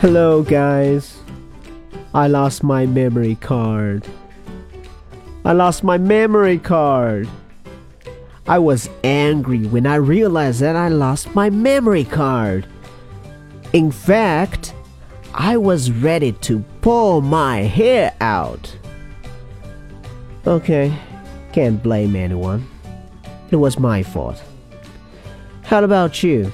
Hello, 0.00 0.42
guys. 0.42 1.18
I 2.14 2.26
lost 2.26 2.62
my 2.62 2.86
memory 2.86 3.34
card. 3.34 4.08
I 5.44 5.52
lost 5.52 5.84
my 5.84 5.98
memory 5.98 6.56
card. 6.56 7.28
I 8.48 8.60
was 8.60 8.88
angry 9.04 9.66
when 9.66 9.86
I 9.86 9.96
realized 9.96 10.60
that 10.60 10.74
I 10.74 10.88
lost 10.88 11.34
my 11.34 11.50
memory 11.50 12.04
card. 12.04 12.66
In 13.74 13.92
fact, 13.92 14.74
I 15.34 15.58
was 15.58 15.90
ready 15.90 16.32
to 16.48 16.64
pull 16.80 17.20
my 17.20 17.58
hair 17.58 18.14
out. 18.22 18.74
Okay, 20.46 20.98
can't 21.52 21.82
blame 21.82 22.16
anyone. 22.16 22.66
It 23.50 23.56
was 23.56 23.78
my 23.78 24.02
fault. 24.02 24.42
How 25.60 25.84
about 25.84 26.22
you? 26.22 26.50